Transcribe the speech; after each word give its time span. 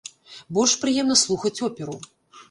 Больш 0.57 0.71
прыемна 0.83 1.17
слухаць 1.23 1.63
оперу. 1.67 1.99